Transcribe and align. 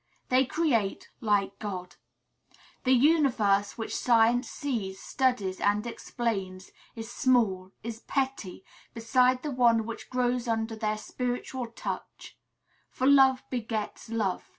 They 0.29 0.45
create, 0.47 1.09
like 1.19 1.59
God. 1.59 1.97
The 2.85 2.91
universe 2.93 3.77
which 3.77 3.95
science 3.95 4.49
sees, 4.49 4.99
studies, 4.99 5.59
and 5.59 5.85
explains, 5.85 6.71
is 6.95 7.11
small, 7.11 7.71
is 7.83 7.99
petty, 7.99 8.65
beside 8.95 9.43
the 9.43 9.51
one 9.51 9.85
which 9.85 10.09
grows 10.09 10.47
under 10.47 10.75
their 10.75 10.97
spiritual 10.97 11.67
touch; 11.67 12.35
for 12.89 13.05
love 13.05 13.43
begets 13.51 14.09
love. 14.09 14.49